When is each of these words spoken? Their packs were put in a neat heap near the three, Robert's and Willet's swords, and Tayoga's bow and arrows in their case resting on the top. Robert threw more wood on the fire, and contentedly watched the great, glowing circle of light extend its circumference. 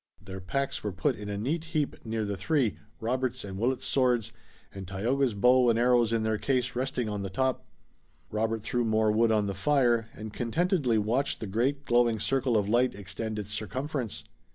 Their 0.19 0.39
packs 0.39 0.83
were 0.83 0.91
put 0.91 1.15
in 1.15 1.29
a 1.29 1.37
neat 1.37 1.63
heap 1.77 2.03
near 2.03 2.25
the 2.25 2.35
three, 2.35 2.79
Robert's 2.99 3.43
and 3.43 3.59
Willet's 3.59 3.85
swords, 3.85 4.33
and 4.73 4.87
Tayoga's 4.87 5.35
bow 5.35 5.69
and 5.69 5.77
arrows 5.77 6.11
in 6.11 6.23
their 6.23 6.39
case 6.39 6.75
resting 6.75 7.07
on 7.07 7.21
the 7.21 7.29
top. 7.29 7.63
Robert 8.31 8.63
threw 8.63 8.83
more 8.83 9.11
wood 9.11 9.31
on 9.31 9.45
the 9.45 9.53
fire, 9.53 10.09
and 10.15 10.33
contentedly 10.33 10.97
watched 10.97 11.39
the 11.39 11.45
great, 11.45 11.85
glowing 11.85 12.19
circle 12.19 12.57
of 12.57 12.67
light 12.67 12.95
extend 12.95 13.37
its 13.37 13.51
circumference. 13.53 14.23